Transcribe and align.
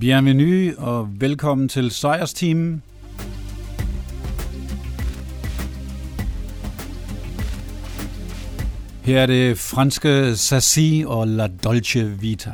Bienvenue 0.00 0.78
og 0.78 1.20
velkommen 1.20 1.68
til 1.68 1.90
Sejrsteam. 1.90 2.82
Her 9.02 9.20
er 9.20 9.26
det 9.26 9.58
franske 9.58 10.36
Sassi 10.36 11.04
og 11.06 11.28
La 11.28 11.46
Dolce 11.64 12.04
Vita. 12.20 12.52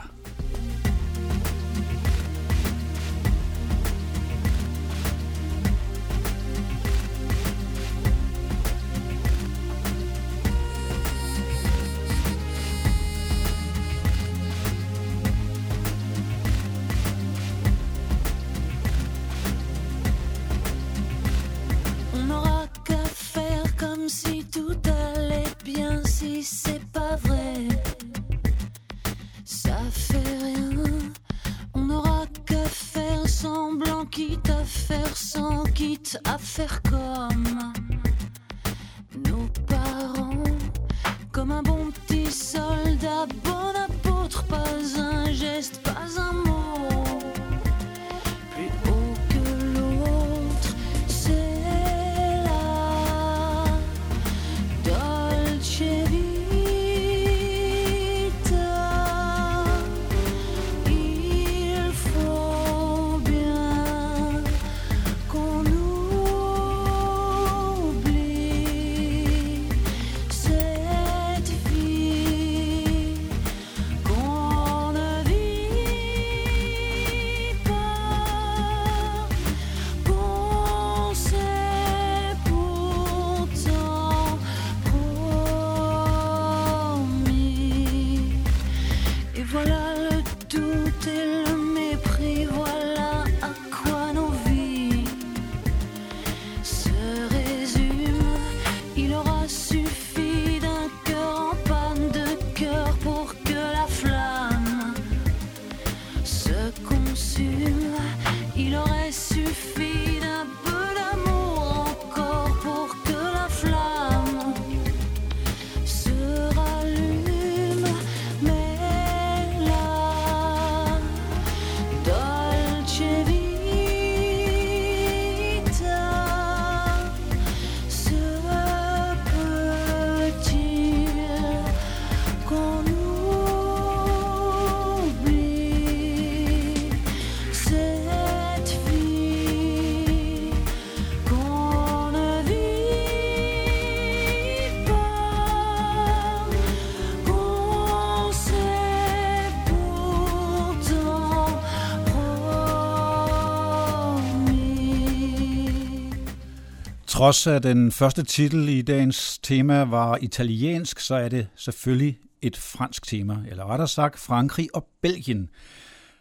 Trods 157.16 157.46
af 157.46 157.62
den 157.62 157.92
første 157.92 158.22
titel 158.22 158.68
i 158.68 158.82
dagens 158.82 159.38
tema 159.38 159.84
var 159.84 160.18
italiensk, 160.22 161.00
så 161.00 161.14
er 161.14 161.28
det 161.28 161.48
selvfølgelig 161.54 162.18
et 162.42 162.56
fransk 162.56 163.06
tema, 163.06 163.38
eller 163.48 163.70
rettere 163.70 163.88
sagt 163.88 164.18
Frankrig 164.18 164.68
og 164.74 164.86
Belgien. 165.02 165.50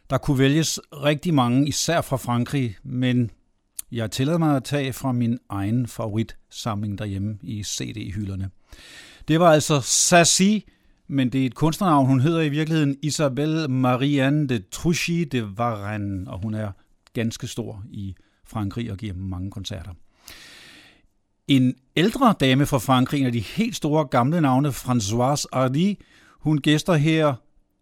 Der 0.09 0.17
kunne 0.17 0.39
vælges 0.39 0.79
rigtig 0.93 1.33
mange, 1.33 1.67
især 1.67 2.01
fra 2.01 2.17
Frankrig, 2.17 2.77
men 2.83 3.31
jeg 3.91 4.11
tillader 4.11 4.37
mig 4.37 4.55
at 4.55 4.63
tage 4.63 4.93
fra 4.93 5.11
min 5.11 5.39
egen 5.49 5.87
favoritsamling 5.87 6.97
derhjemme 6.97 7.37
i 7.41 7.63
CD-hylderne. 7.63 8.49
Det 9.27 9.39
var 9.39 9.51
altså 9.51 9.81
Sassy, 9.81 10.59
men 11.07 11.29
det 11.29 11.41
er 11.41 11.45
et 11.45 11.55
kunstnernavn. 11.55 12.07
Hun 12.07 12.19
hedder 12.19 12.41
i 12.41 12.49
virkeligheden 12.49 12.97
Isabelle 13.01 13.67
Marianne 13.67 14.47
de 14.47 14.63
Truchy 14.71 15.27
de 15.31 15.57
Varenne, 15.57 16.31
og 16.31 16.41
hun 16.41 16.53
er 16.53 16.71
ganske 17.13 17.47
stor 17.47 17.83
i 17.91 18.15
Frankrig 18.47 18.91
og 18.91 18.97
giver 18.97 19.13
mange 19.13 19.51
koncerter. 19.51 19.91
En 21.47 21.73
ældre 21.95 22.33
dame 22.39 22.65
fra 22.65 22.77
Frankrig, 22.77 23.19
en 23.19 23.25
af 23.25 23.31
de 23.31 23.39
helt 23.39 23.75
store 23.75 24.05
gamle 24.05 24.41
navne, 24.41 24.69
Françoise 24.69 25.45
Hardy, 25.53 25.95
hun 26.39 26.57
gæster 26.57 26.93
her 26.93 27.33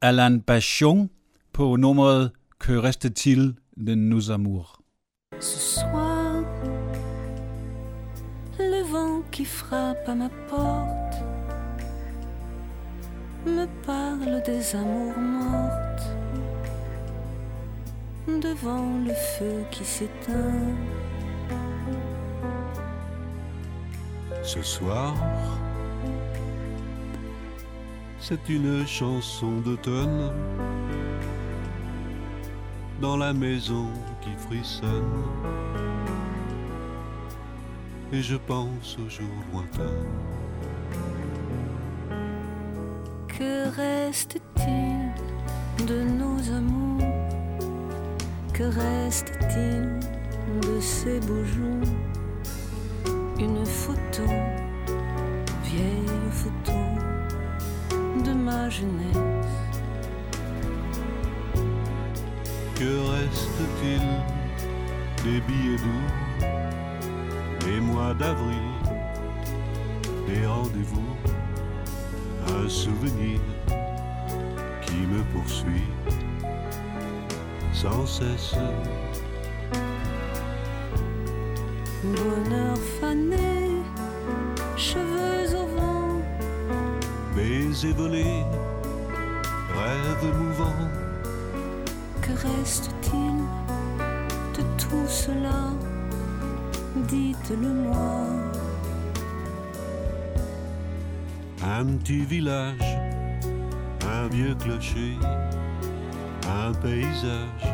Alain 0.01 0.41
Bachon 0.41 1.09
på 1.53 1.75
nummeret 1.75 2.31
Que 2.59 2.83
reste-t-il 2.83 3.55
de 3.87 3.95
nos 3.95 4.29
amours? 4.29 4.79
Ce 5.39 5.59
soir, 5.59 6.43
le 8.59 8.83
vent 8.91 9.23
qui 9.31 9.45
frappe 9.45 10.07
à 10.07 10.15
ma 10.15 10.29
porte 10.49 11.17
me 13.45 13.65
parle 13.85 14.41
des 14.45 14.75
amours 14.75 15.19
mortes 15.19 16.07
devant 18.27 19.05
le 19.07 19.13
feu 19.37 19.65
qui 19.71 19.85
s'éteint. 19.85 21.02
Ce 24.43 24.61
soir. 24.61 25.15
C'est 28.19 28.49
une 28.49 28.85
chanson 28.85 29.59
d'automne 29.61 30.31
dans 33.01 33.17
la 33.17 33.33
maison 33.33 33.87
qui 34.21 34.29
frissonne. 34.47 35.23
Et 38.11 38.21
je 38.21 38.35
pense 38.35 38.97
aux 38.99 39.09
jours 39.09 39.27
lointains. 39.51 40.05
Que 43.27 43.69
reste-t-il 43.75 45.85
de 45.85 46.03
nos 46.03 46.53
amours? 46.53 47.01
Que 48.53 48.63
reste-t-il 48.63 49.99
de 50.61 50.79
ces 50.79 51.19
beaux 51.21 51.43
jours? 51.43 52.02
Une 53.43 53.65
photo, 53.65 54.23
vieille 55.63 56.05
photo 56.31 56.79
de 58.23 58.33
ma 58.33 58.69
jeunesse. 58.69 59.57
Que 62.75 62.91
reste-t-il 63.11 64.05
des 65.25 65.41
billets 65.41 65.77
doux, 65.77 66.07
des 67.65 67.79
mois 67.81 68.13
d'avril, 68.13 68.69
des 70.27 70.45
rendez-vous, 70.45 71.15
un 72.47 72.69
souvenir 72.69 73.39
qui 74.85 74.95
me 74.95 75.21
poursuit 75.33 75.89
sans 77.73 78.05
cesse 78.05 78.55
Bonheur 82.03 82.77
fané, 82.99 83.81
cheveux 84.75 85.55
au 85.55 85.65
vent, 85.77 86.21
baisers 87.33 87.93
volés, 87.93 88.43
rêves 89.73 90.35
mouvants. 90.37 90.89
Que 92.21 92.33
reste-t-il 92.33 93.37
de 94.57 94.63
tout 94.77 95.07
cela? 95.07 95.71
Dites-le-moi. 97.07 98.27
Un 101.63 101.85
petit 101.85 102.25
village, 102.25 102.97
un 104.11 104.27
vieux 104.27 104.55
clocher, 104.55 105.17
un 106.49 106.73
paysage 106.73 107.73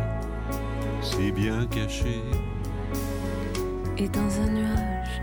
si 1.02 1.32
bien 1.32 1.66
caché. 1.66 2.22
Et 4.02 4.08
dans 4.08 4.40
un 4.40 4.50
nuage, 4.52 5.22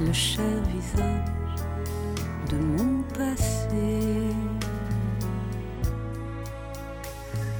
le 0.00 0.12
cher 0.12 0.42
visage 0.66 1.60
de 2.50 2.56
mon 2.56 3.02
passé. 3.16 4.32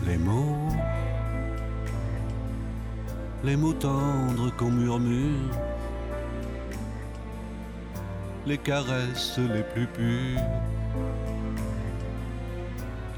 Les 0.05 0.19
mots, 0.19 0.71
les 3.45 3.57
mots 3.57 3.75
tendres 3.75 4.51
qu'on 4.57 4.73
murmure, 4.73 5.55
les 8.45 8.59
caresses 8.59 9.39
les 9.39 9.63
plus 9.63 9.87
pures, 9.87 10.41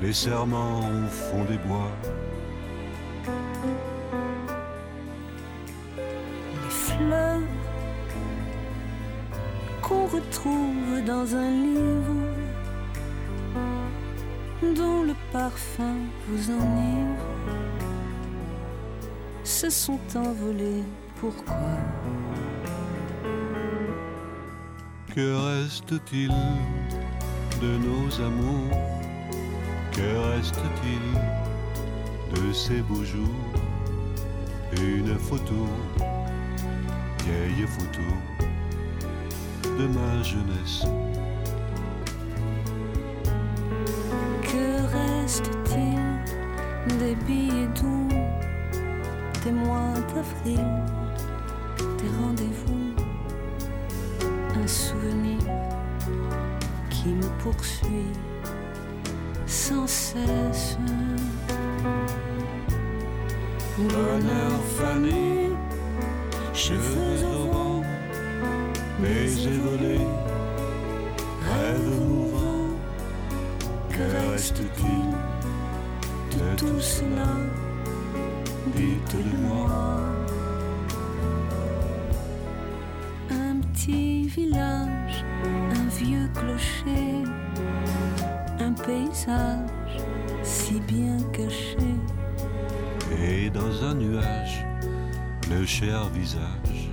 les 0.03 0.13
serments 0.13 0.81
au 0.81 1.09
fond 1.09 1.45
des 1.45 1.57
bois. 1.67 1.91
Retrouve 10.13 11.05
dans 11.07 11.35
un 11.37 11.51
livre 11.51 12.15
dont 14.75 15.03
le 15.05 15.15
parfum 15.33 15.97
vous 16.29 16.51
enivre. 16.51 17.27
Se 19.45 19.71
sont 19.71 20.01
envolés. 20.17 20.85
Pourquoi? 21.21 21.57
Que 25.15 25.63
reste-t-il 25.63 26.33
de 27.61 27.79
nos 27.79 28.21
amours? 28.21 28.79
Que 29.93 30.35
reste-t-il 30.35 31.07
de 32.35 32.53
ces 32.53 32.81
beaux 32.83 33.05
jours? 33.05 33.53
Une 34.81 35.19
photo, 35.19 35.67
vieille 37.25 37.67
photo 37.67 38.07
de 39.81 39.87
ma 39.87 40.23
jeunesse. 40.23 40.85
Que 44.43 44.67
reste-t-il 44.97 46.99
des 46.99 47.15
billets 47.27 47.71
doux, 47.81 48.09
des 49.45 49.53
mois 49.53 49.95
d'avril, 50.13 50.67
village, 84.37 85.25
un 85.79 85.89
vieux 86.01 86.29
clocher, 86.35 87.25
un 88.61 88.73
paysage 88.73 89.97
si 90.43 90.81
bien 90.81 91.19
caché. 91.33 91.95
Et 93.23 93.51
dans 93.51 93.75
un 93.89 93.95
nuage, 93.95 94.65
le 95.51 95.67
cher 95.67 96.09
visage 96.15 96.91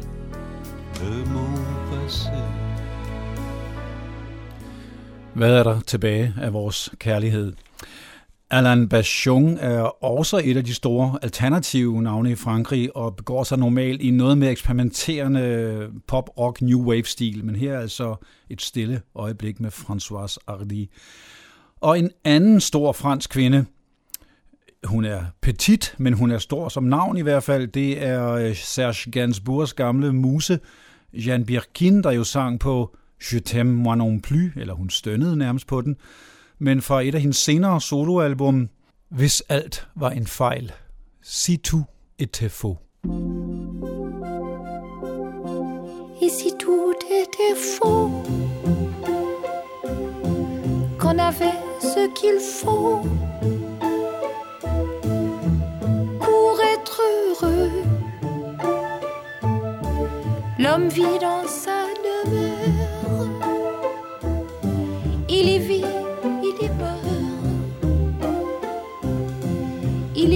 de 0.99 1.23
mon 1.33 1.53
passé. 1.91 2.41
Hvad 5.33 5.51
er 5.59 5.63
der 5.63 5.79
tilbage 5.79 6.33
af 6.41 6.53
vores 6.53 6.89
kærlighed? 6.99 7.53
Alain 8.49 8.89
Bachung 8.89 9.57
er 9.59 10.03
også 10.03 10.41
et 10.43 10.57
af 10.57 10.63
de 10.63 10.73
store 10.73 11.19
alternative 11.21 12.01
navne 12.01 12.31
i 12.31 12.35
Frankrig 12.35 12.95
og 12.95 13.15
begår 13.15 13.43
sig 13.43 13.57
normalt 13.57 14.01
i 14.01 14.11
noget 14.11 14.37
mere 14.37 14.51
eksperimenterende 14.51 15.89
pop-rock 16.07 16.61
new 16.61 16.85
wave-stil, 16.85 17.45
men 17.45 17.55
her 17.55 17.73
er 17.73 17.79
altså 17.79 18.15
et 18.49 18.61
stille 18.61 19.01
øjeblik 19.15 19.59
med 19.59 19.71
Françoise 19.71 20.37
Hardy. 20.47 20.89
Og 21.81 21.99
en 21.99 22.11
anden 22.23 22.61
stor 22.61 22.91
fransk 22.91 23.29
kvinde, 23.29 23.65
hun 24.83 25.05
er 25.05 25.21
petit, 25.41 25.95
men 25.97 26.13
hun 26.13 26.31
er 26.31 26.37
stor 26.37 26.69
som 26.69 26.83
navn 26.83 27.17
i 27.17 27.21
hvert 27.21 27.43
fald, 27.43 27.67
det 27.67 28.03
er 28.03 28.31
øh, 28.31 28.55
Serge 28.55 29.11
Gainsbourgs 29.11 29.73
gamle 29.73 30.13
muse, 30.13 30.59
Jeanne 31.13 31.45
Birkin, 31.45 32.03
der 32.03 32.11
jo 32.11 32.23
sang 32.23 32.59
på 32.59 32.95
Je 33.33 33.41
t'aime 33.49 33.63
moi 33.63 33.95
non 33.95 34.21
plus, 34.21 34.51
eller 34.55 34.73
hun 34.73 34.89
stønnede 34.89 35.37
nærmest 35.37 35.67
på 35.67 35.81
den, 35.81 35.95
men 36.59 36.81
fra 36.81 37.01
et 37.01 37.15
af 37.15 37.21
hendes 37.21 37.37
senere 37.37 37.81
soloalbum, 37.81 38.69
Hvis 39.09 39.43
alt 39.49 39.87
var 39.95 40.09
en 40.09 40.27
fejl, 40.27 40.71
Si 41.21 41.57
tu 41.57 41.77
était 42.19 42.49
faux. 42.49 42.77
Et 46.21 46.29
si 46.29 46.51
tout 46.59 46.93
était 47.21 47.55
faux, 47.55 48.11
qu'on 50.99 51.17
avait 51.19 51.59
ce 51.79 52.03
qu'il 52.17 52.39
faut. 52.39 53.01
Pour 56.25 56.53
être 56.73 57.01
heureux, 57.13 57.71
l'homme 60.59 60.89
vit 60.89 61.19
dans 61.21 61.47
sa 61.47 61.79
demeure, 62.05 63.29
il 65.29 65.49
y 65.49 65.59
vit, 65.59 66.06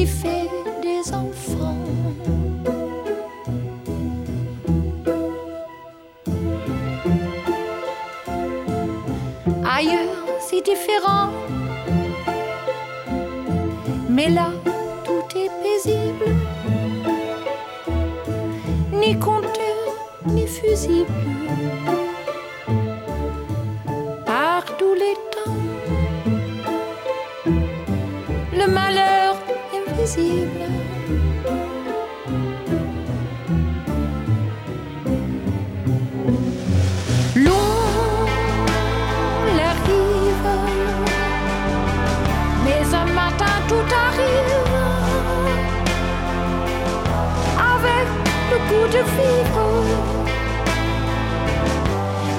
fait 0.06 0.50
des 0.82 1.14
enfants. 1.14 1.78
Ailleurs, 9.64 10.00
c'est 10.40 10.62
différent. 10.64 11.30
Mais 14.10 14.30
là, 14.30 14.50
tout 15.04 15.38
est 15.38 15.52
paisible. 15.64 16.36
Ni 18.92 19.18
compteur, 19.18 19.82
ni 20.26 20.46
fusible. 20.46 21.12
Invisible. 30.18 30.60
Long 37.36 37.52
mais 42.64 42.94
un 42.94 43.06
matin 43.14 43.46
tout 43.68 43.76
arrive 43.96 44.62
avec 47.58 48.08
le 48.52 48.58
goût 48.68 48.88
de 48.88 49.02
vivre, 49.18 49.68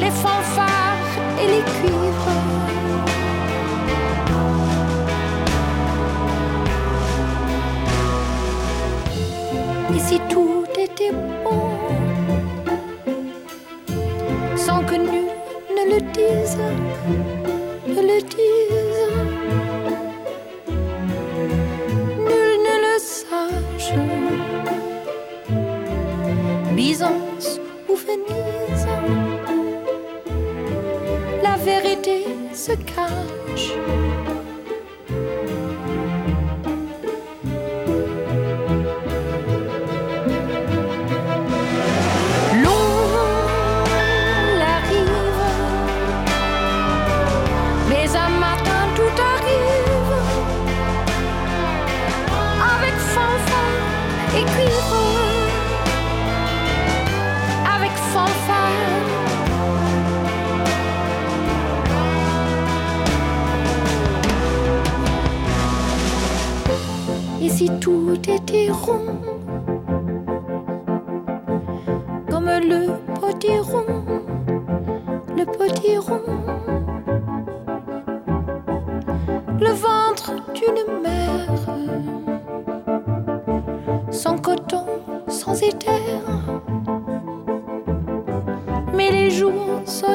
les 0.00 0.10
fanfares 0.10 1.12
et 1.40 1.46
les 1.46 1.62
cuivres. 1.62 2.61
Sans 14.56 14.82
que 14.84 14.94
nul 14.96 15.28
ne 15.76 15.94
le 15.94 16.00
dise, 16.12 16.58
ne 17.86 18.00
le 18.10 18.20
dise, 18.22 19.04
nul 22.18 22.52
ne 22.66 22.74
le 22.84 22.98
sache. 22.98 23.94
Byzance 26.74 27.60
ou 27.88 27.94
Venise, 27.94 28.86
la 31.42 31.56
vérité 31.56 32.24
se 32.52 32.72
cache. 32.72 33.72
tout 67.82 68.14
était 68.28 68.70
rond, 68.70 69.18
comme 72.30 72.46
le 72.46 72.92
potiron, 73.18 73.84
le 75.36 75.44
potiron, 75.44 76.20
le 79.58 79.70
ventre 79.70 80.30
d'une 80.54 81.02
mère, 81.02 81.50
sans 84.12 84.38
coton, 84.38 84.86
sans 85.26 85.60
éther, 85.60 86.22
mais 88.94 89.10
les 89.10 89.28
jours 89.28 89.82
s'en. 89.86 90.12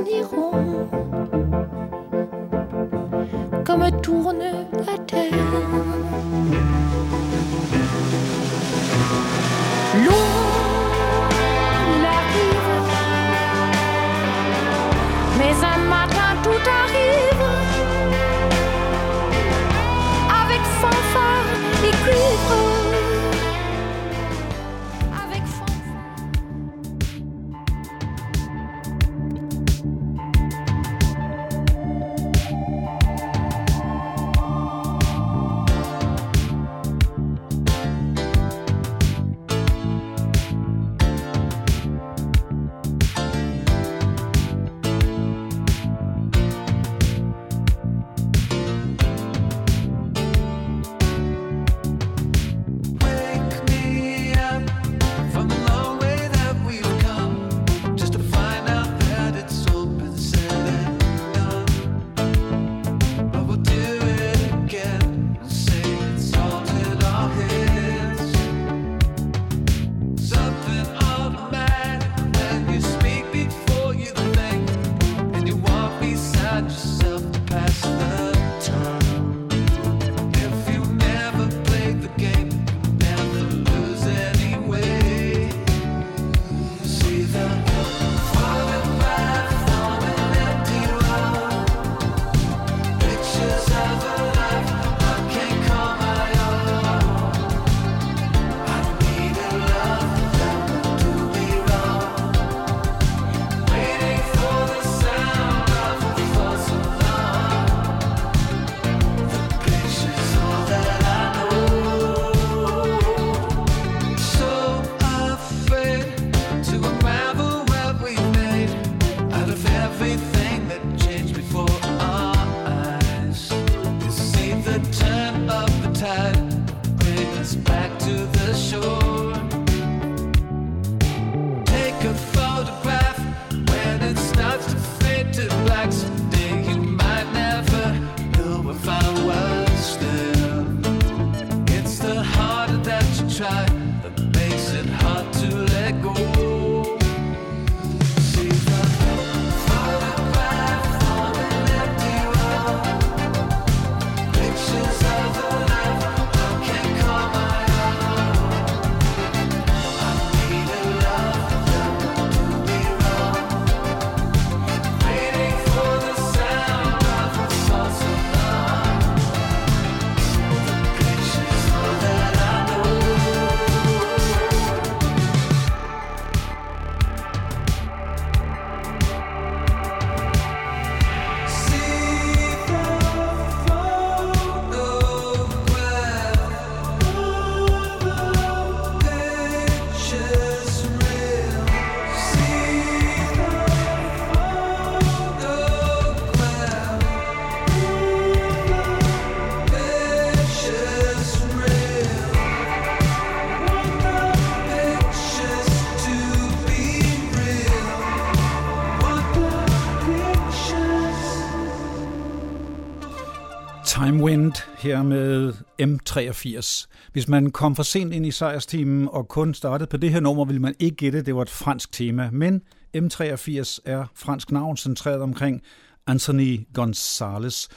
her 214.78 215.04
med 215.04 215.54
M83. 215.82 216.88
Hvis 217.12 217.28
man 217.28 217.52
kom 217.52 217.76
for 217.76 217.84
sent 217.84 218.14
ind 218.14 218.26
i 218.26 218.32
sejrstimen 218.32 219.10
og 219.12 219.28
kun 219.28 219.54
startede 219.54 219.90
på 219.90 219.98
det 219.98 220.12
her 220.12 220.20
nummer, 220.20 220.46
ville 220.46 220.62
man 220.62 220.76
ikke 220.80 220.96
gætte, 220.96 221.22
det 221.22 221.36
var 221.36 221.42
et 221.42 221.50
fransk 221.50 221.92
tema. 221.92 222.30
Men 222.32 222.62
M83 222.98 223.78
er 223.86 224.12
fransk 224.16 224.52
navn 224.52 224.78
centreret 224.78 225.22
omkring 225.22 225.62
Anthony 226.08 226.60
Gonzalez. 226.74 227.68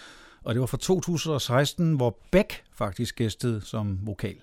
Og 0.45 0.55
det 0.55 0.61
var 0.61 0.67
fra 0.67 0.77
2016, 0.77 1.95
hvor 1.95 2.19
Beck 2.33 2.63
faktisk 2.75 3.17
gæstede 3.17 3.61
som 3.65 3.99
vokal. 4.03 4.37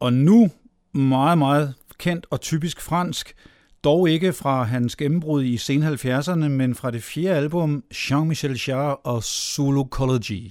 Og 0.00 0.12
nu 0.12 0.50
meget, 0.94 1.38
meget 1.38 1.74
kendt 1.98 2.26
og 2.30 2.40
typisk 2.40 2.80
fransk, 2.80 3.34
dog 3.84 4.10
ikke 4.10 4.32
fra 4.32 4.62
hans 4.62 4.96
gennembrud 4.96 5.44
i 5.44 5.56
sen 5.56 5.82
70'erne, 5.82 6.48
men 6.48 6.74
fra 6.74 6.90
det 6.90 7.02
fjerde 7.02 7.36
album 7.36 7.84
Jean-Michel 7.94 8.68
Jarre 8.68 8.96
og 8.96 9.24
Zoolocology. 9.24 10.50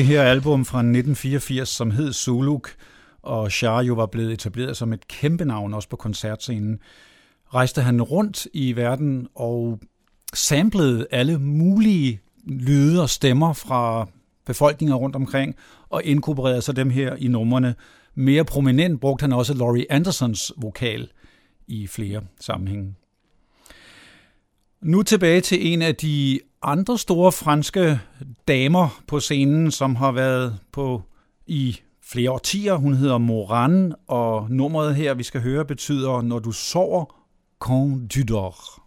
det 0.00 0.08
her 0.08 0.22
album 0.22 0.64
fra 0.64 0.78
1984, 0.78 1.68
som 1.68 1.90
hed 1.90 2.12
Zuluk, 2.12 2.70
og 3.22 3.52
Shah 3.52 3.88
jo 3.88 3.94
var 3.94 4.06
blevet 4.06 4.32
etableret 4.32 4.76
som 4.76 4.92
et 4.92 5.08
kæmpe 5.08 5.44
navn 5.44 5.74
også 5.74 5.88
på 5.88 5.96
koncertscenen, 5.96 6.78
rejste 7.54 7.82
han 7.82 8.02
rundt 8.02 8.46
i 8.52 8.76
verden 8.76 9.28
og 9.34 9.80
samplede 10.34 11.06
alle 11.10 11.38
mulige 11.38 12.20
lyde 12.46 13.02
og 13.02 13.10
stemmer 13.10 13.52
fra 13.52 14.08
befolkninger 14.46 14.94
rundt 14.94 15.16
omkring, 15.16 15.54
og 15.88 16.04
inkorporerede 16.04 16.62
så 16.62 16.72
dem 16.72 16.90
her 16.90 17.16
i 17.16 17.28
numrene. 17.28 17.74
Mere 18.14 18.44
prominent 18.44 19.00
brugte 19.00 19.22
han 19.22 19.32
også 19.32 19.54
Laurie 19.54 19.92
Andersons 19.92 20.52
vokal 20.56 21.10
i 21.66 21.86
flere 21.86 22.22
sammenhænge. 22.40 22.94
Nu 24.82 25.02
tilbage 25.02 25.40
til 25.40 25.72
en 25.72 25.82
af 25.82 25.94
de 25.94 26.40
andre 26.62 26.98
store 26.98 27.32
franske 27.32 28.00
damer 28.48 29.02
på 29.06 29.20
scenen, 29.20 29.70
som 29.70 29.96
har 29.96 30.12
været 30.12 30.58
på 30.72 31.02
i 31.46 31.80
flere 32.02 32.30
årtier. 32.30 32.74
Hun 32.74 32.94
hedder 32.94 33.18
Moran, 33.18 33.94
og 34.08 34.50
nummeret 34.50 34.94
her, 34.94 35.14
vi 35.14 35.22
skal 35.22 35.42
høre, 35.42 35.64
betyder 35.64 36.22
Når 36.22 36.38
du 36.38 36.52
sover, 36.52 37.04
quand 37.60 38.14
du 38.14 38.34
dors. 38.34 38.79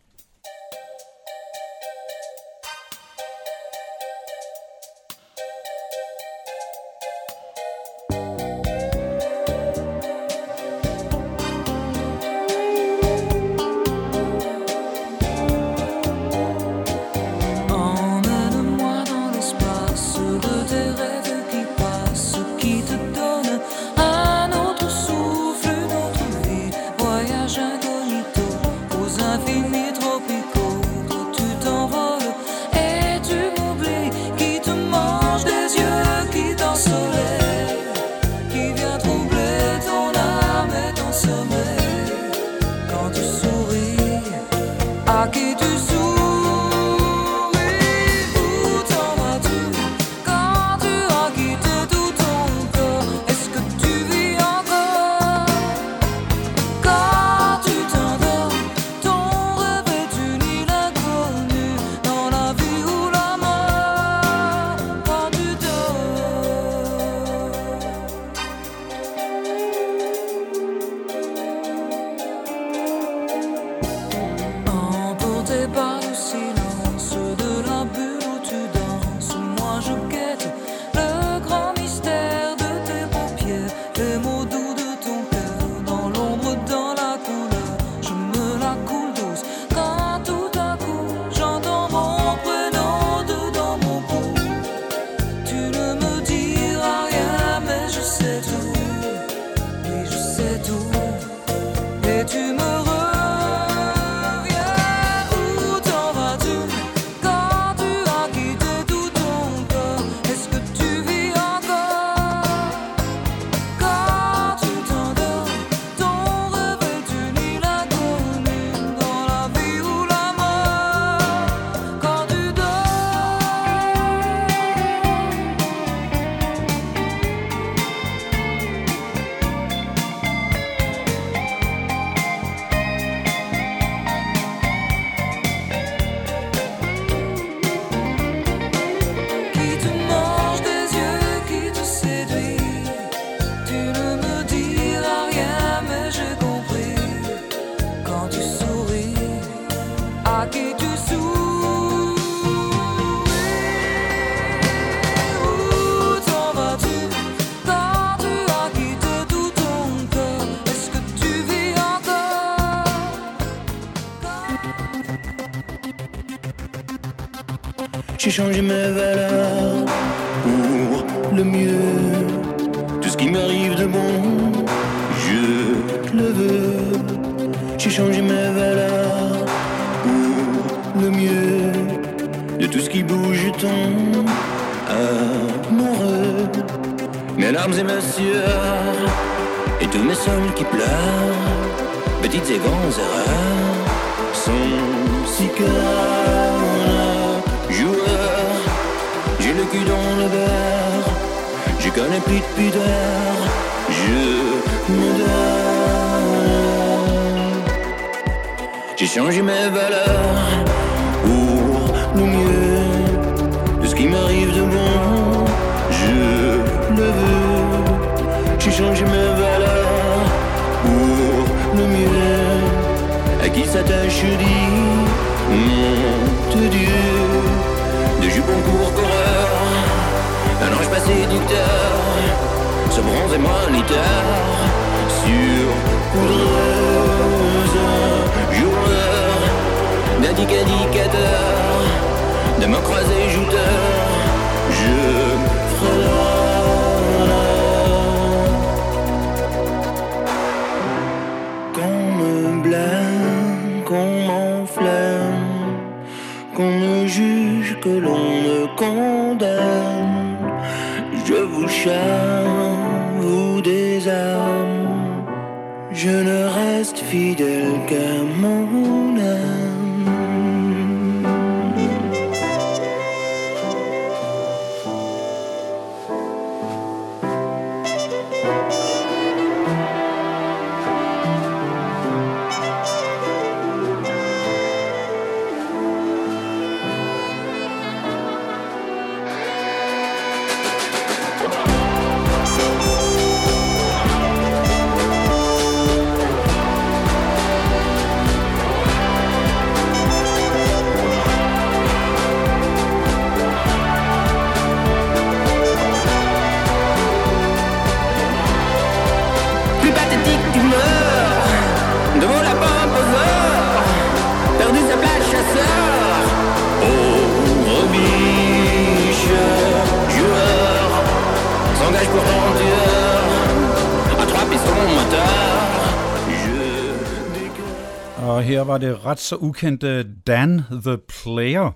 var 328.74 328.78
det 328.78 329.06
ret 329.06 329.20
så 329.20 329.36
ukendte 329.36 330.04
Dan 330.28 330.62
The 330.72 330.98
Player, 330.98 331.72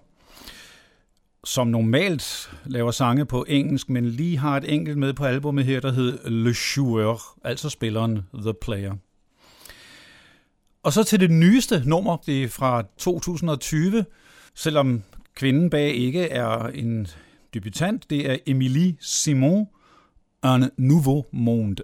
som 1.44 1.68
normalt 1.68 2.52
laver 2.66 2.92
sange 2.92 3.26
på 3.26 3.46
engelsk, 3.48 3.90
men 3.90 4.06
lige 4.06 4.38
har 4.38 4.58
et 4.58 4.74
enkelt 4.74 4.98
med 4.98 5.14
på 5.14 5.26
albumet 5.26 5.66
her, 5.66 5.80
der 5.80 5.92
hed 5.92 6.30
Le 6.30 6.54
Joueur, 6.78 7.22
altså 7.44 7.70
spilleren 7.70 8.22
The 8.34 8.54
Player. 8.62 8.94
Og 10.84 10.94
så 10.94 11.04
til 11.04 11.20
det 11.20 11.32
nyeste 11.32 11.84
nummer, 11.86 12.18
det 12.26 12.44
er 12.44 12.48
fra 12.48 12.84
2020, 12.98 14.06
selvom 14.56 15.04
kvinden 15.36 15.70
bag 15.70 15.96
ikke 15.96 16.30
er 16.30 16.68
en 16.68 17.08
debutant, 17.54 18.10
det 18.10 18.32
er 18.32 18.38
Emilie 18.46 18.98
Simon, 19.00 19.68
Un 20.46 20.70
Nouveau 20.78 21.26
Monde. 21.32 21.84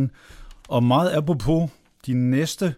verden. 0.00 0.10
Og 0.68 0.82
meget 0.82 1.10
apropos, 1.10 1.70
de 2.06 2.14
næste 2.14 2.74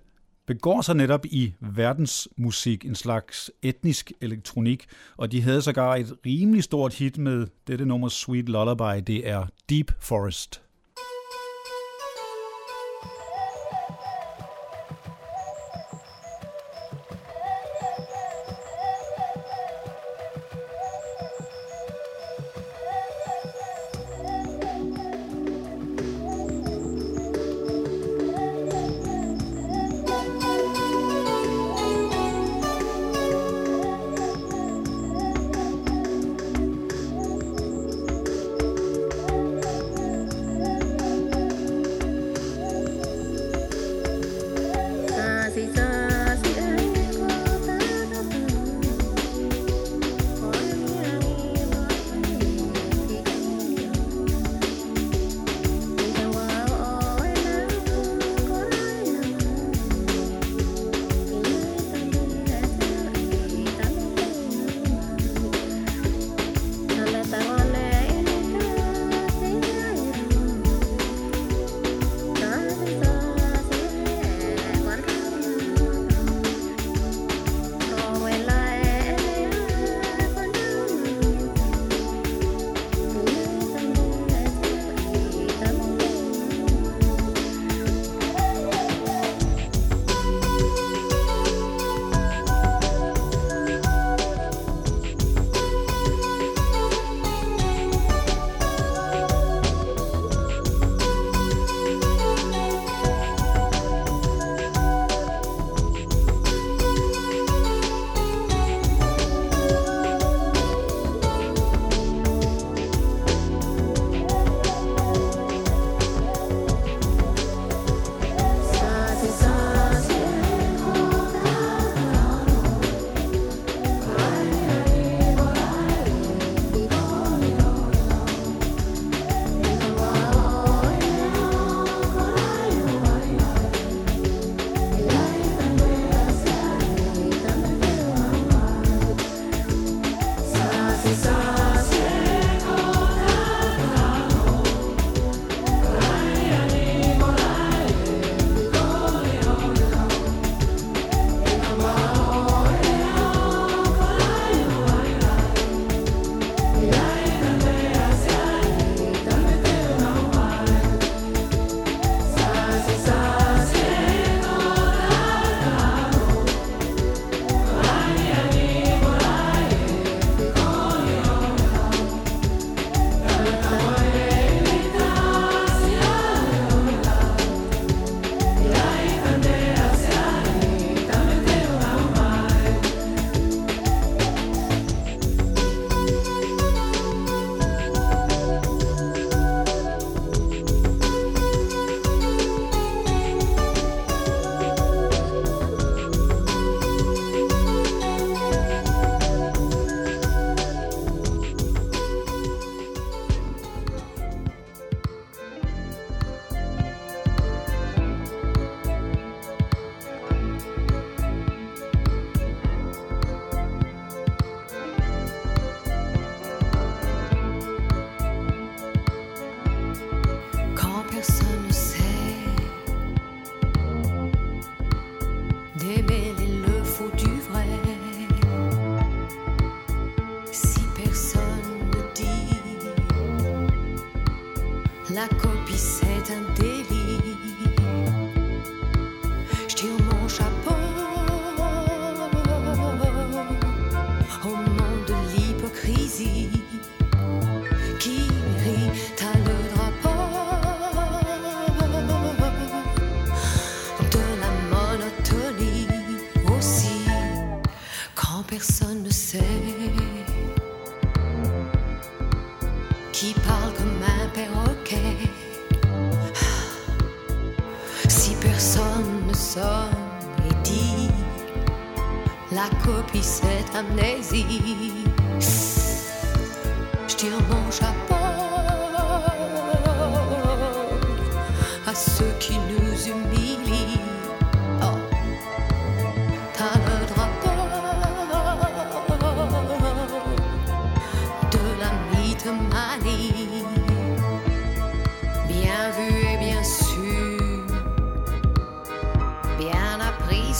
begår 0.46 0.82
sig 0.82 0.96
netop 0.96 1.26
i 1.26 1.54
verdensmusik, 1.60 2.84
en 2.84 2.94
slags 2.94 3.50
etnisk 3.62 4.12
elektronik, 4.20 4.86
og 5.16 5.32
de 5.32 5.42
havde 5.42 5.62
sågar 5.62 5.96
et 5.96 6.14
rimelig 6.26 6.64
stort 6.64 6.94
hit 6.94 7.18
med 7.18 7.46
dette 7.66 7.84
nummer 7.84 8.08
Sweet 8.08 8.48
Lullaby, 8.48 9.02
det 9.06 9.28
er 9.28 9.46
Deep 9.68 9.92
Forest. 10.00 10.62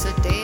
a 0.05 0.13
day 0.21 0.42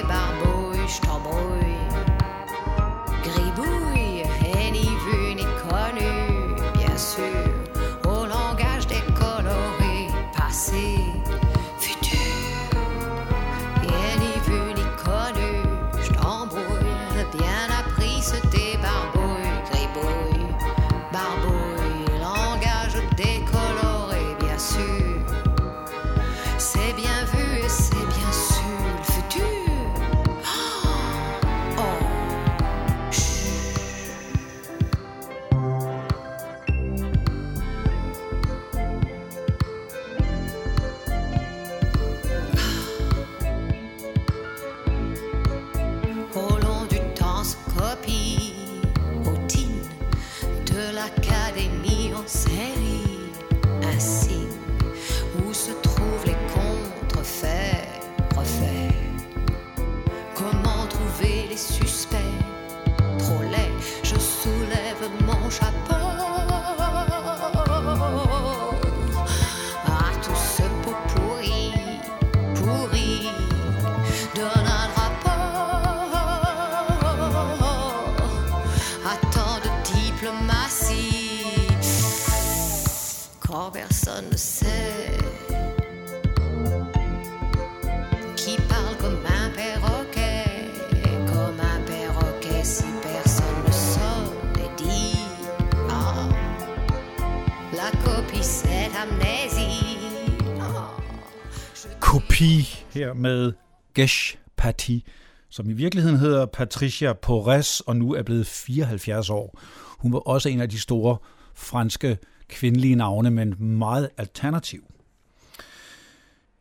her 102.98 103.14
med 103.14 103.52
Gesh 103.94 104.36
Patti, 104.56 105.04
som 105.48 105.70
i 105.70 105.72
virkeligheden 105.72 106.18
hedder 106.18 106.46
Patricia 106.46 107.12
Porres 107.12 107.80
og 107.80 107.96
nu 107.96 108.14
er 108.14 108.22
blevet 108.22 108.46
74 108.46 109.30
år. 109.30 109.58
Hun 109.98 110.12
var 110.12 110.18
også 110.18 110.48
en 110.48 110.60
af 110.60 110.68
de 110.68 110.80
store 110.80 111.16
franske 111.54 112.18
kvindelige 112.48 112.94
navne, 112.94 113.30
men 113.30 113.54
meget 113.58 114.08
alternativ. 114.16 114.84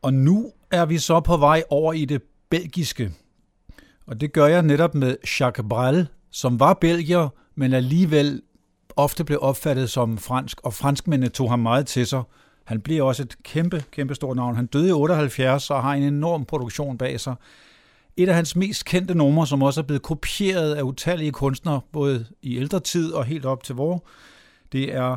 Og 0.02 0.14
nu 0.14 0.52
er 0.70 0.86
vi 0.86 0.98
så 0.98 1.20
på 1.20 1.36
vej 1.36 1.62
over 1.70 1.92
i 1.92 2.04
det 2.04 2.22
belgiske. 2.50 3.12
Og 4.06 4.20
det 4.20 4.32
gør 4.32 4.46
jeg 4.46 4.62
netop 4.62 4.94
med 4.94 5.16
Jacques 5.40 5.66
Brel, 5.68 6.08
som 6.30 6.60
var 6.60 6.74
belgier, 6.74 7.28
men 7.54 7.72
alligevel 7.72 8.42
ofte 8.96 9.24
blev 9.24 9.38
opfattet 9.42 9.90
som 9.90 10.18
fransk, 10.18 10.60
og 10.60 10.74
franskmændene 10.74 11.30
tog 11.30 11.50
ham 11.50 11.58
meget 11.58 11.86
til 11.86 12.06
sig. 12.06 12.22
Han 12.68 12.80
blev 12.80 13.06
også 13.06 13.22
et 13.22 13.42
kæmpe, 13.42 13.84
kæmpe 13.90 14.14
stort 14.14 14.36
navn. 14.36 14.56
Han 14.56 14.66
døde 14.66 14.88
i 14.88 14.92
78 14.92 15.70
og 15.70 15.82
har 15.82 15.94
en 15.94 16.02
enorm 16.02 16.44
produktion 16.44 16.98
bag 16.98 17.20
sig. 17.20 17.34
Et 18.16 18.28
af 18.28 18.34
hans 18.34 18.56
mest 18.56 18.84
kendte 18.84 19.14
numre, 19.14 19.46
som 19.46 19.62
også 19.62 19.80
er 19.80 19.84
blevet 19.84 20.02
kopieret 20.02 20.74
af 20.74 20.82
utallige 20.82 21.32
kunstnere, 21.32 21.80
både 21.92 22.26
i 22.42 22.56
ældre 22.56 22.80
tid 22.80 23.12
og 23.12 23.24
helt 23.24 23.44
op 23.44 23.62
til 23.62 23.74
vor, 23.74 24.04
det 24.72 24.94
er 24.94 25.16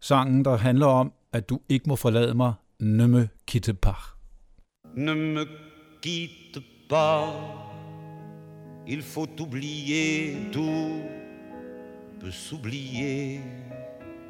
sangen, 0.00 0.44
der 0.44 0.56
handler 0.56 0.86
om, 0.86 1.12
at 1.32 1.48
du 1.48 1.60
ikke 1.68 1.88
må 1.88 1.96
forlade 1.96 2.34
mig, 2.34 2.52
ne 2.80 3.08
me 3.08 3.28
quitte 3.50 3.74
pas. 3.74 4.14
Ne 4.96 5.14
me 5.14 5.46
quitte 6.02 6.62
pas, 6.88 7.28
il 8.88 9.02
faut 9.02 9.40
oublier 9.40 10.36
tout, 10.52 11.02
peut 12.20 12.32
s'oublier 12.32 13.40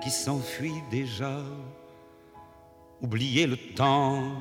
qui 0.03 0.11
s'enfuit 0.11 0.83
déjà. 0.91 1.35
Oublier 3.01 3.47
le 3.47 3.57
temps 3.57 4.33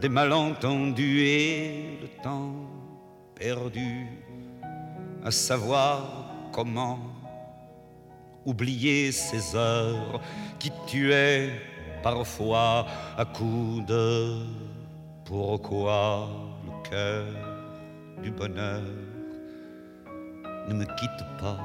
des 0.00 0.08
malentendus 0.08 1.20
et 1.20 1.98
le 2.00 2.08
temps 2.22 2.54
perdu 3.34 4.06
à 5.24 5.30
savoir 5.30 6.26
comment 6.52 6.98
oublier 8.44 9.12
ces 9.12 9.56
heures 9.56 10.20
qui 10.58 10.70
tuaient 10.86 11.50
parfois 12.02 12.86
à 13.16 13.24
coups 13.24 13.84
de 13.86 14.38
pourquoi 15.24 16.28
le 16.64 16.88
cœur 16.88 17.26
du 18.22 18.30
bonheur 18.30 18.82
ne 20.68 20.74
me 20.74 20.84
quitte 20.84 21.24
pas, 21.40 21.58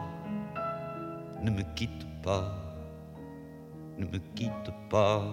ne 1.41 1.51
me 1.51 1.61
quitte 1.75 2.05
pas, 2.23 2.51
ne 3.97 4.05
me 4.05 4.17
quitte 4.35 4.71
pas, 4.89 5.23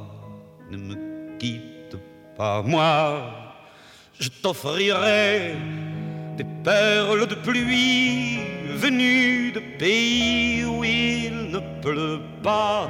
ne 0.73 0.79
me 0.79 1.39
quitte 1.39 1.97
pas. 2.37 2.63
Moi, 2.63 3.21
je 4.19 4.29
t'offrirai 4.43 5.55
des 6.37 6.47
perles 6.65 7.27
de 7.27 7.35
pluie 7.35 8.39
venues 8.77 9.53
de 9.53 9.61
pays 9.79 10.65
où 10.65 10.83
il 10.83 11.51
ne 11.51 11.61
pleut 11.83 12.23
pas. 12.43 12.89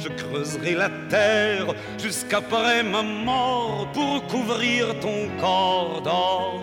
Je 0.00 0.08
creuserai 0.08 0.74
la 0.74 0.90
terre 1.08 1.68
jusqu'après 2.02 2.82
ma 2.82 3.02
mort 3.02 3.86
pour 3.92 4.26
couvrir 4.26 4.98
ton 4.98 5.28
corps 5.38 6.00
d'or 6.02 6.62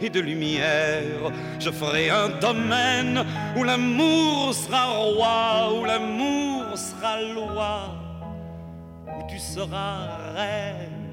et 0.00 0.08
de 0.08 0.20
lumière. 0.20 1.22
Je 1.58 1.70
ferai 1.70 2.08
un 2.08 2.30
domaine 2.40 3.22
où 3.54 3.64
l'amour 3.64 4.54
sera 4.54 4.86
roi, 4.86 5.74
où 5.74 5.84
l'amour 5.84 6.64
sera 6.74 7.20
loi, 7.20 7.99
tu 9.28 9.38
seras 9.38 10.32
reine. 10.34 11.10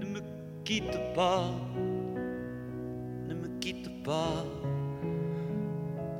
Ne 0.00 0.06
me 0.06 0.20
quitte 0.64 0.98
pas, 1.14 1.50
ne 3.28 3.34
me 3.34 3.48
quitte 3.60 4.02
pas, 4.02 4.44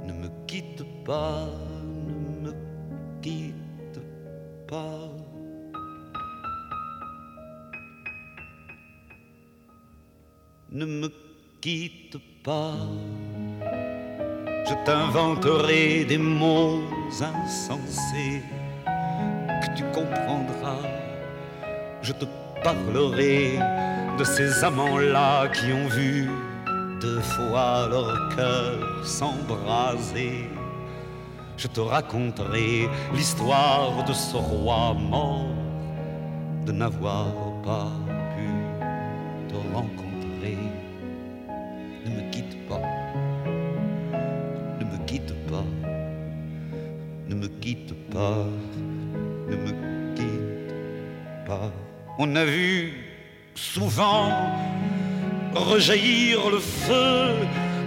ne 0.04 0.12
me 0.12 0.28
quitte 0.46 0.84
pas, 1.04 1.48
ne 2.42 2.50
me 2.50 2.54
quitte 3.20 4.00
pas. 4.66 5.08
Ne 10.72 10.86
me 10.86 11.08
quitte 11.60 12.16
pas, 12.44 12.74
je 14.68 14.84
t'inventerai 14.84 16.04
des 16.04 16.16
mots 16.16 16.80
insensés 17.20 18.42
comprendras. 19.92 20.86
Je 22.02 22.12
te 22.12 22.24
parlerai 22.62 23.58
de 24.18 24.24
ces 24.24 24.64
amants-là 24.64 25.48
qui 25.48 25.72
ont 25.72 25.88
vu 25.88 26.28
deux 27.00 27.20
fois 27.20 27.88
leur 27.88 28.36
cœur 28.36 29.06
s'embraser. 29.06 30.50
Je 31.56 31.68
te 31.68 31.80
raconterai 31.80 32.88
l'histoire 33.14 34.04
de 34.04 34.12
ce 34.12 34.36
roi 34.36 34.94
mort, 34.94 35.46
de 36.66 36.72
n'avoir 36.72 37.26
pas 37.62 37.90
rejaillir 55.70 56.50
le 56.50 56.58
feu 56.58 57.36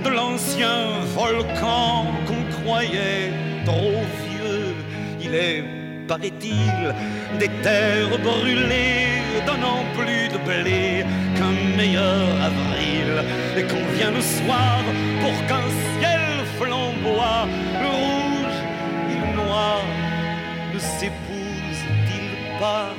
de 0.05 0.09
l'ancien 0.09 1.01
volcan 1.15 2.05
qu'on 2.25 2.43
croyait 2.63 3.31
trop 3.65 3.99
vieux. 4.25 4.73
Il 5.21 5.35
est, 5.35 5.63
paraît-il, 6.07 6.95
des 7.39 7.49
terres 7.61 8.17
brûlées, 8.19 9.21
donnant 9.45 9.83
plus 9.97 10.29
de 10.33 10.39
blé 10.47 11.05
qu'un 11.35 11.55
meilleur 11.77 12.25
avril. 12.49 13.09
Et 13.57 13.63
qu'on 13.63 13.85
vient 13.97 14.11
le 14.11 14.21
soir 14.21 14.79
pour 15.21 15.35
qu'un 15.47 15.67
ciel 15.99 16.21
flamboie, 16.57 17.47
le 17.83 17.89
rouge 18.03 18.59
et 19.11 19.17
le 19.23 19.43
noir 19.43 19.81
ne 20.73 20.79
s'épousent-ils 20.79 22.59
pas? 22.61 22.89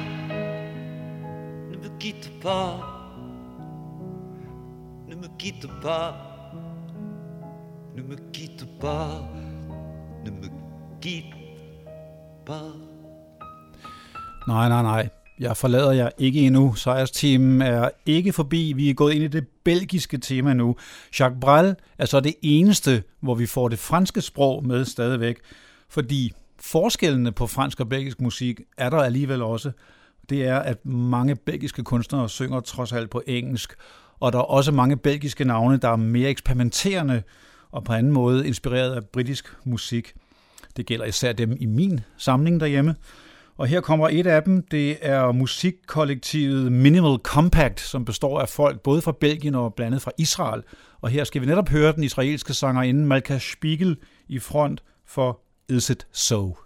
Ne 1.70 1.76
me 1.78 1.88
quitte 1.98 2.30
pas, 2.40 2.83
quitte 5.44 5.68
pas, 5.82 6.14
ne 7.96 8.02
me 8.02 8.16
quitte 8.32 8.66
pas, 8.80 9.08
ne 10.24 10.30
me 10.30 10.48
quitte 11.02 11.36
pas. 12.46 12.72
Nej, 14.48 14.68
nej, 14.68 14.82
nej. 14.82 15.08
Jeg 15.40 15.56
forlader 15.56 15.92
jer 15.92 16.10
ikke 16.18 16.40
endnu. 16.40 16.74
Sejrsteamen 16.74 17.62
er 17.62 17.88
ikke 18.06 18.32
forbi. 18.32 18.72
Vi 18.76 18.90
er 18.90 18.94
gået 18.94 19.14
ind 19.14 19.24
i 19.24 19.28
det 19.28 19.46
belgiske 19.64 20.18
tema 20.18 20.54
nu. 20.54 20.76
Jacques 21.20 21.40
Brel 21.40 21.76
er 21.98 22.06
så 22.06 22.20
det 22.20 22.34
eneste, 22.42 23.02
hvor 23.20 23.34
vi 23.34 23.46
får 23.46 23.68
det 23.68 23.78
franske 23.78 24.20
sprog 24.20 24.66
med 24.66 24.84
stadigvæk. 24.84 25.36
Fordi 25.88 26.32
forskellene 26.60 27.32
på 27.32 27.46
fransk 27.46 27.80
og 27.80 27.88
belgisk 27.88 28.20
musik 28.20 28.60
er 28.76 28.90
der 28.90 28.98
alligevel 28.98 29.42
også. 29.42 29.72
Det 30.30 30.44
er, 30.44 30.58
at 30.58 30.86
mange 30.86 31.36
belgiske 31.36 31.82
kunstnere 31.82 32.28
synger 32.28 32.60
trods 32.60 32.92
alt 32.92 33.10
på 33.10 33.22
engelsk. 33.26 33.74
Og 34.24 34.32
der 34.32 34.38
er 34.38 34.42
også 34.42 34.72
mange 34.72 34.96
belgiske 34.96 35.44
navne, 35.44 35.76
der 35.76 35.88
er 35.88 35.96
mere 35.96 36.30
eksperimenterende 36.30 37.22
og 37.72 37.84
på 37.84 37.92
anden 37.92 38.12
måde 38.12 38.46
inspireret 38.46 38.94
af 38.94 39.04
britisk 39.04 39.54
musik. 39.64 40.14
Det 40.76 40.86
gælder 40.86 41.04
især 41.04 41.32
dem 41.32 41.56
i 41.60 41.66
min 41.66 42.00
samling 42.16 42.60
derhjemme. 42.60 42.94
Og 43.56 43.66
her 43.66 43.80
kommer 43.80 44.08
et 44.08 44.26
af 44.26 44.42
dem. 44.42 44.62
Det 44.70 44.96
er 45.00 45.32
musikkollektivet 45.32 46.72
Minimal 46.72 47.18
Compact, 47.22 47.80
som 47.80 48.04
består 48.04 48.40
af 48.40 48.48
folk 48.48 48.80
både 48.80 49.02
fra 49.02 49.12
Belgien 49.20 49.54
og 49.54 49.74
blandet 49.74 50.02
fra 50.02 50.10
Israel. 50.18 50.62
Og 51.00 51.10
her 51.10 51.24
skal 51.24 51.40
vi 51.40 51.46
netop 51.46 51.68
høre 51.68 51.92
den 51.92 52.04
israelske 52.04 52.54
sangerinde 52.54 53.06
Malka 53.06 53.38
Spiegel 53.38 53.96
i 54.28 54.38
front 54.38 54.82
for 55.06 55.40
Is 55.68 55.90
It 55.90 56.06
So? 56.12 56.63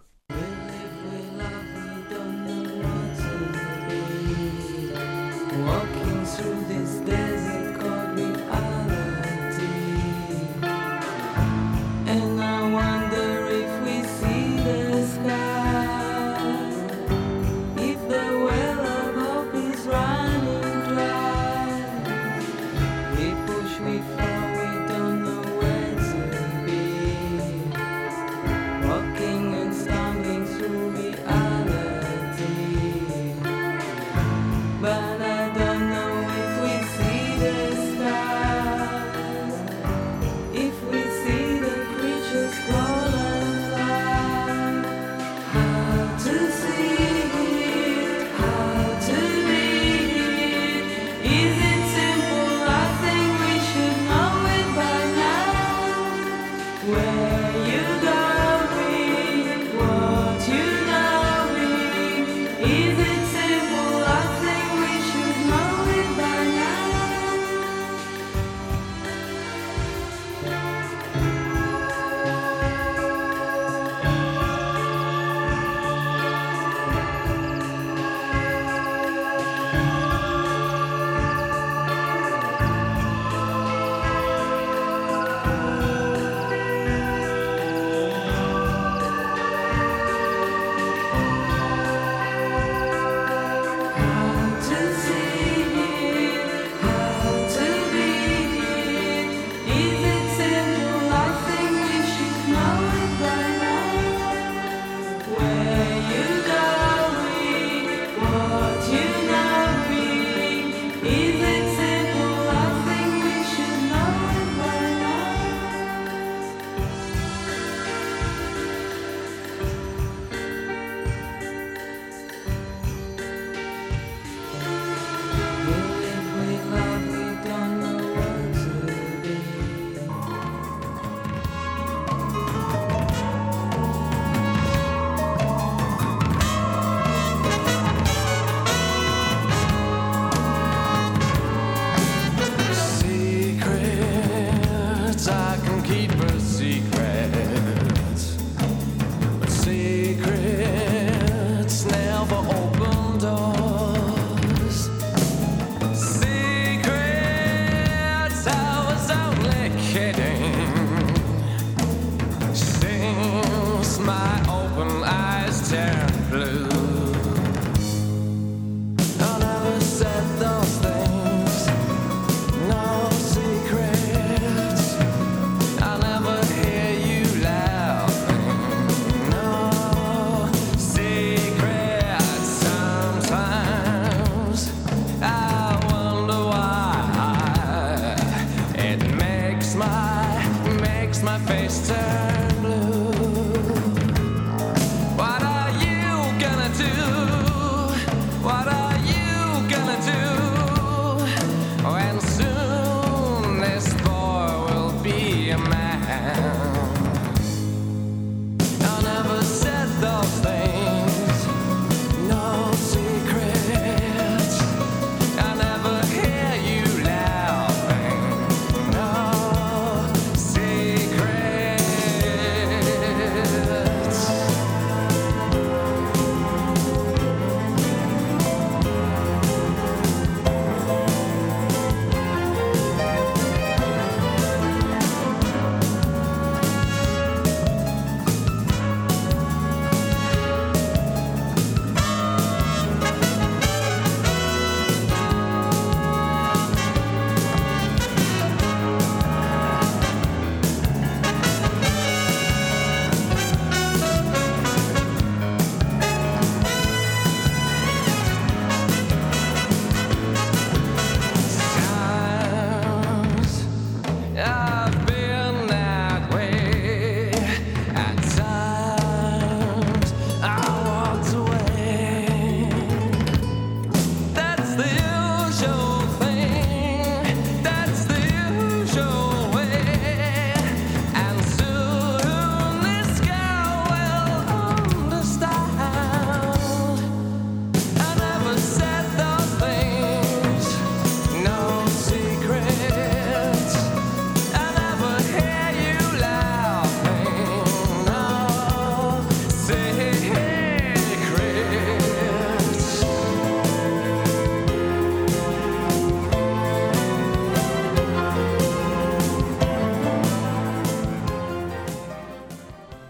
my 189.79 190.77
makes 190.81 191.23
my 191.23 191.39
face 191.39 191.87
turn. 191.87 192.48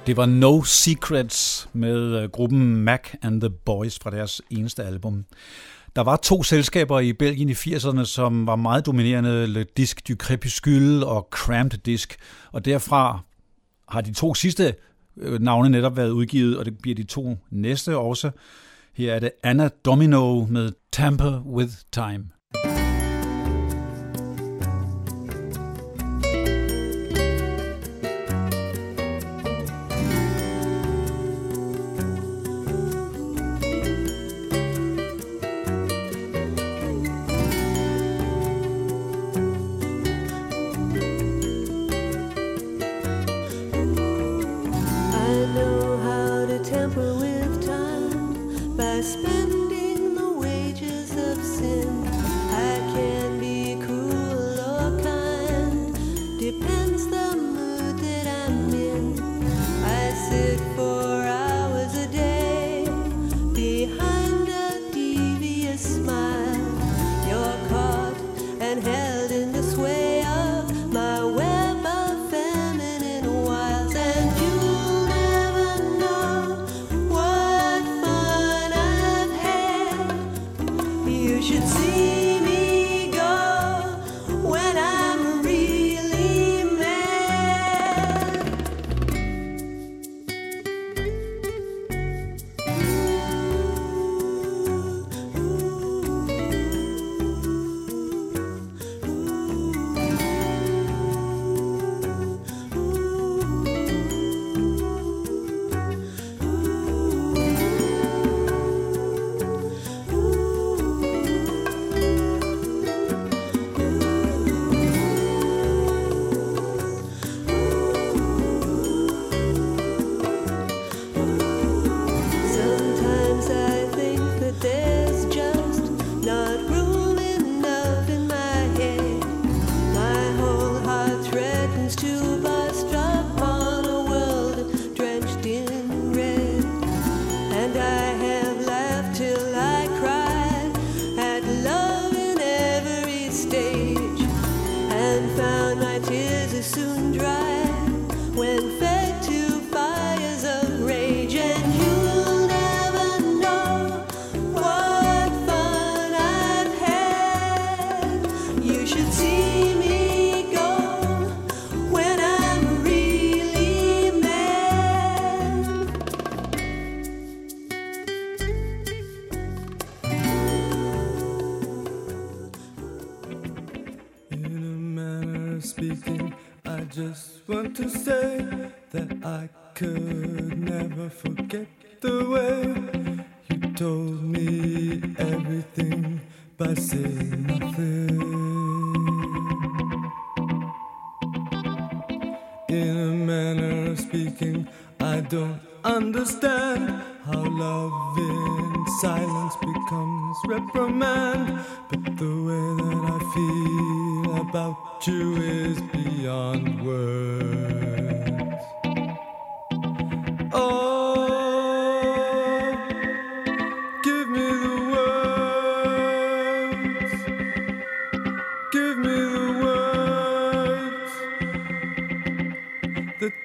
Det 0.10 0.18
var 0.18 0.26
No 0.26 0.64
Secrets 0.64 1.70
med 1.74 2.22
øh, 2.22 2.30
gruppen 2.30 2.76
Mac 2.76 3.00
and 3.22 3.42
the 3.42 3.50
Boys 3.50 4.00
fra 4.00 4.10
deres 4.10 4.42
eneste 4.50 4.84
album. 4.84 5.26
Der 5.96 6.02
var 6.02 6.16
to 6.16 6.44
selskaber 6.44 7.00
i 7.00 7.14
Belgien 7.14 7.50
i 7.50 7.54
80'erne, 7.54 8.06
som 8.06 8.48
var 8.48 8.56
meget 8.56 8.86
dominerende, 8.86 9.48
Le 9.48 9.66
Disque 9.78 10.02
du 10.08 10.14
Crépuscule 10.24 11.06
og 11.06 11.28
Cramped 11.32 11.80
Disc, 11.80 12.16
og 12.52 12.66
derfra 12.66 13.20
har 13.90 14.02
de 14.02 14.14
to 14.14 14.34
sidste 14.34 14.76
øh, 15.18 15.42
navne 15.42 15.70
netop 15.70 15.98
været 15.98 16.12
udgivet, 16.12 16.58
og 16.58 16.66
det 16.66 16.78
bliver 16.78 16.96
de 16.96 17.04
to 17.04 17.38
næste 17.50 17.98
også. 17.98 18.32
Her 18.94 19.14
er 19.14 19.20
det 19.20 19.32
Anna 19.44 19.70
Domino 19.86 20.46
med 20.46 20.72
Tamper 20.92 21.42
with 21.46 21.74
Time. 21.92 22.26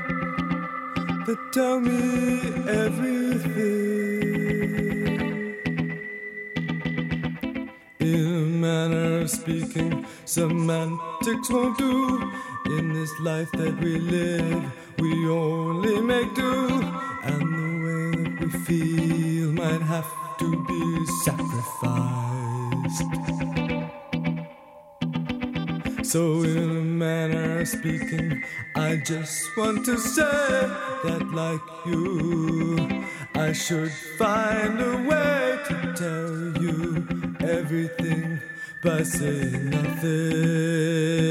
that 1.28 1.40
tell 1.54 1.80
me 1.80 2.02
everything. 2.84 3.86
In 8.00 8.60
manner 8.60 9.20
of 9.22 9.30
speaking, 9.30 10.04
semantics 10.26 11.50
won't 11.52 11.78
do. 11.78 11.87
Life 13.38 13.52
that 13.52 13.80
we 13.82 14.00
live, 14.00 14.64
we 14.98 15.30
only 15.30 16.02
make 16.02 16.34
do. 16.34 16.54
And 17.30 17.44
the 17.58 17.70
way 17.86 18.06
that 18.18 18.34
we 18.42 18.50
feel 18.66 19.52
might 19.52 19.84
have 19.94 20.12
to 20.40 20.48
be 20.70 20.84
sacrificed. 21.24 23.12
So, 26.04 26.42
in 26.42 26.78
a 26.78 26.84
manner 27.06 27.60
of 27.60 27.68
speaking, 27.68 28.44
I 28.76 28.96
just 29.06 29.56
want 29.56 29.86
to 29.86 30.00
say 30.00 30.70
that, 31.04 31.24
like 31.32 31.62
you, 31.86 33.06
I 33.36 33.54
should 33.54 33.92
find 34.18 34.82
a 34.82 34.98
way 35.10 35.60
to 35.68 35.76
tell 35.94 36.64
you 36.64 37.06
everything 37.42 38.42
by 38.82 39.04
saying 39.04 39.70
nothing. 39.70 41.27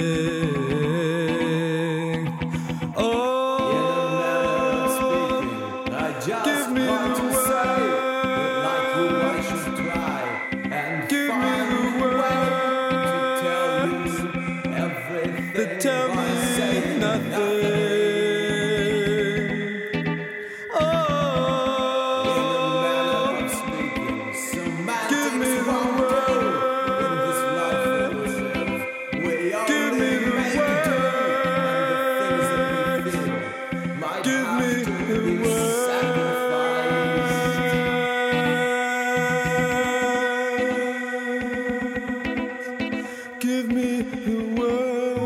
Give 43.46 43.68
me 43.68 44.02
the 44.02 44.38
words. 44.60 45.18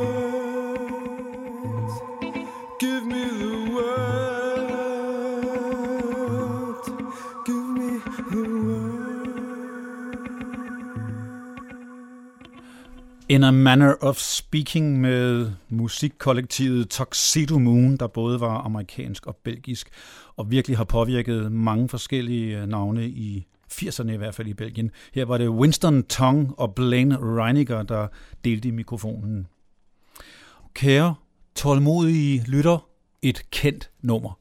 Give 2.80 3.04
me 3.12 3.24
the 3.42 3.54
words. 3.74 4.90
Give 7.46 7.66
me 7.78 7.90
the 8.30 8.42
words. 8.66 9.40
In 13.28 13.44
a 13.44 13.50
Manner 13.52 13.94
of 14.00 14.16
Speaking 14.16 15.00
med 15.00 15.52
musikkollektivet 15.68 16.90
Tuxedo 16.90 17.58
Moon, 17.58 17.96
der 17.96 18.06
både 18.06 18.40
var 18.40 18.58
amerikansk 18.58 19.26
og 19.26 19.36
belgisk, 19.36 19.88
og 20.36 20.50
virkelig 20.50 20.76
har 20.76 20.84
påvirket 20.84 21.52
mange 21.52 21.88
forskellige 21.88 22.58
øh, 22.58 22.68
navne 22.68 23.08
i 23.08 23.46
80'erne 23.82 24.10
i 24.10 24.16
hvert 24.16 24.34
fald 24.34 24.48
i 24.48 24.54
Belgien. 24.54 24.90
Her 25.14 25.24
var 25.24 25.38
det 25.38 25.48
Winston 25.48 26.02
Tong 26.02 26.58
og 26.58 26.74
Blaine 26.74 27.16
Reiniger, 27.16 27.82
der 27.82 28.08
delte 28.44 28.68
i 28.68 28.70
mikrofonen. 28.70 29.46
Kære 30.74 31.14
tålmodige 31.54 32.44
lytter, 32.46 32.88
et 33.22 33.50
kendt 33.50 33.90
nummer. 34.02 34.39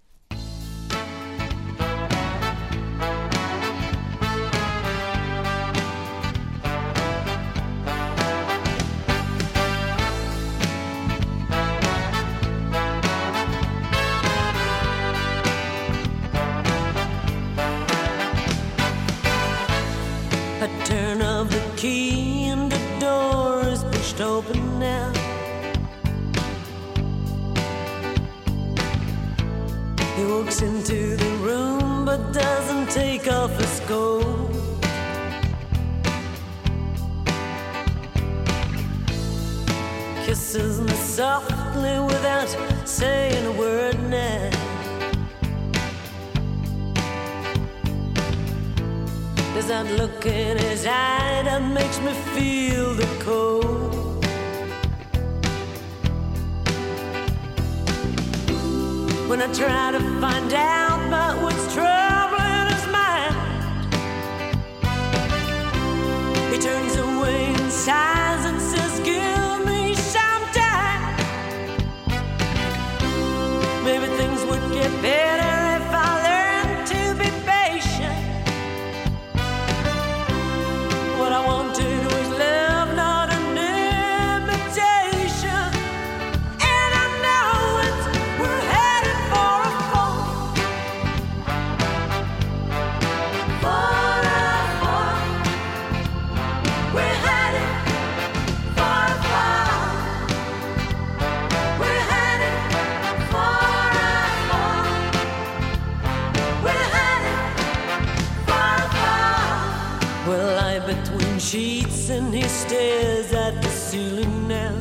and 112.09 112.33
he 112.33 112.41
stares 112.43 113.31
at 113.33 113.61
the 113.61 113.69
ceiling 113.69 114.47
now. 114.47 114.73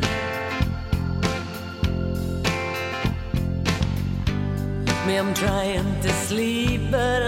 Me, 5.07 5.16
I'm 5.16 5.35
trying 5.35 6.01
to 6.01 6.12
sleep, 6.12 6.91
but 6.91 7.28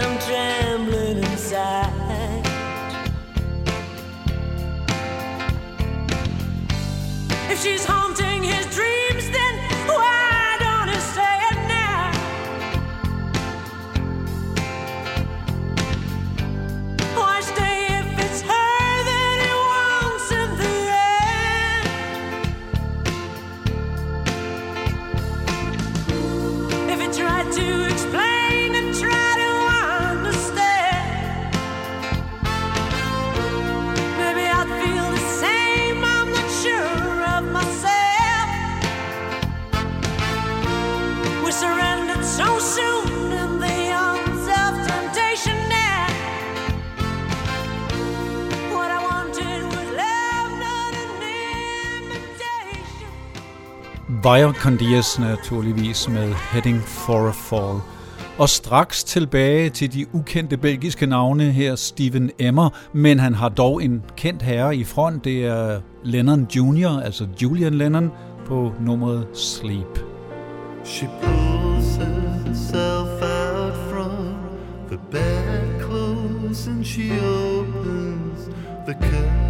Via 54.23 54.51
Condias 54.51 55.19
naturligvis 55.19 56.09
med 56.09 56.33
Heading 56.33 56.81
for 56.81 57.27
a 57.27 57.31
Fall. 57.31 57.81
Og 58.37 58.49
straks 58.49 59.03
tilbage 59.03 59.69
til 59.69 59.93
de 59.93 60.15
ukendte 60.15 60.57
belgiske 60.57 61.05
navne 61.05 61.43
her, 61.43 61.75
Steven 61.75 62.31
Emmer, 62.39 62.69
men 62.93 63.19
han 63.19 63.33
har 63.33 63.49
dog 63.49 63.83
en 63.83 64.03
kendt 64.17 64.41
herre 64.41 64.75
i 64.75 64.83
front, 64.83 65.23
det 65.23 65.45
er 65.45 65.81
Lennon 66.03 66.47
Jr., 66.55 66.99
altså 66.99 67.27
Julian 67.41 67.73
Lennon, 67.73 68.11
på 68.45 68.73
nummeret 68.79 69.27
Sleep. 69.33 69.99
She 70.85 71.07
pulls 71.21 71.95
herself 71.95 73.21
out 73.21 73.73
from 73.91 74.35
the 74.89 74.99
bedclothes 75.11 76.67
and 76.67 76.85
she 76.85 77.11
opens 77.11 78.49
the 78.87 78.93
curtain. 78.93 79.40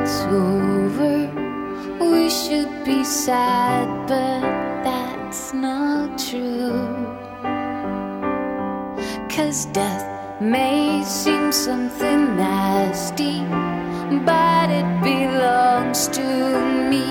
It's 0.00 0.22
over. 0.22 1.28
We 2.00 2.30
should 2.30 2.84
be 2.84 3.04
sad, 3.04 3.86
but 4.08 4.40
that's 4.82 5.52
not 5.52 6.18
true. 6.18 6.88
Cause 9.28 9.66
death 9.66 10.40
may 10.40 11.04
seem 11.04 11.52
something 11.52 12.36
nasty, 12.36 13.40
but 14.24 14.70
it 14.70 14.88
belongs 15.02 16.08
to 16.08 16.26
me 16.90 17.06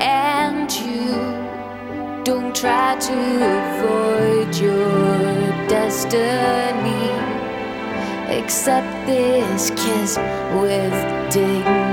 and 0.00 0.70
you. 0.84 1.16
Don't 2.24 2.54
try 2.54 2.96
to 3.08 3.18
avoid 3.58 4.54
your 4.56 5.68
destiny. 5.68 7.08
Accept 8.38 9.06
this 9.06 9.70
kiss 9.70 10.18
with 10.60 11.18
dignity. 11.32 11.87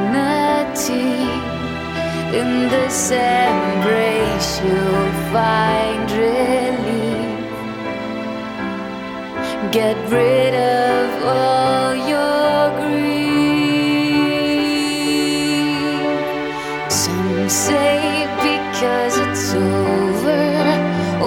In 2.36 2.68
this 2.68 3.12
embrace, 3.12 4.60
you'll 4.60 5.12
find 5.32 6.12
relief. 6.12 7.48
Get 9.72 9.96
rid 10.12 10.54
of 10.54 11.24
all 11.24 11.96
your 11.96 12.72
grief. 12.82 13.16
Some 16.92 17.48
say 17.48 18.28
because 18.44 19.18
it's 19.18 19.54
over, 19.54 20.44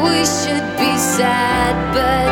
we 0.05 0.19
should 0.37 0.69
be 0.77 0.93
sad, 1.17 1.75
but 1.95 2.28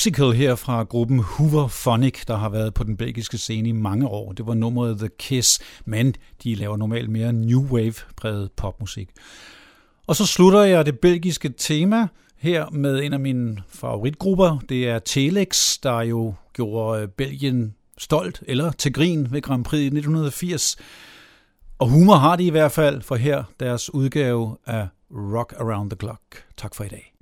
musical 0.00 0.32
her 0.32 0.54
fra 0.54 0.82
gruppen 0.82 1.18
Hoover 1.18 1.68
Phonic, 1.68 2.24
der 2.28 2.36
har 2.36 2.48
været 2.48 2.74
på 2.74 2.84
den 2.84 2.96
belgiske 2.96 3.38
scene 3.38 3.68
i 3.68 3.72
mange 3.72 4.08
år. 4.08 4.32
Det 4.32 4.46
var 4.46 4.54
nummeret 4.54 4.98
The 4.98 5.08
Kiss, 5.18 5.60
men 5.84 6.14
de 6.44 6.54
laver 6.54 6.76
normalt 6.76 7.10
mere 7.10 7.32
New 7.32 7.62
Wave-præget 7.70 8.50
popmusik. 8.56 9.08
Og 10.06 10.16
så 10.16 10.26
slutter 10.26 10.62
jeg 10.62 10.86
det 10.86 10.98
belgiske 10.98 11.48
tema 11.48 12.08
her 12.36 12.70
med 12.70 13.02
en 13.02 13.12
af 13.12 13.20
mine 13.20 13.62
favoritgrupper. 13.68 14.58
Det 14.68 14.88
er 14.88 14.98
Telex, 14.98 15.78
der 15.82 16.00
jo 16.00 16.34
gjorde 16.52 17.02
øh, 17.02 17.08
Belgien 17.08 17.74
stolt 17.98 18.42
eller 18.46 18.70
til 18.72 18.92
grin 18.92 19.32
ved 19.32 19.42
Grand 19.42 19.64
Prix 19.64 19.80
i 19.80 19.86
1980. 19.86 20.76
Og 21.78 21.88
humor 21.88 22.14
har 22.14 22.36
de 22.36 22.44
i 22.44 22.50
hvert 22.50 22.72
fald, 22.72 23.02
for 23.02 23.16
her 23.16 23.44
deres 23.60 23.94
udgave 23.94 24.56
af 24.66 24.88
Rock 25.10 25.54
Around 25.58 25.90
the 25.90 25.96
Clock. 26.00 26.44
Tak 26.56 26.74
for 26.74 26.84
i 26.84 26.88
dag. 26.88 27.12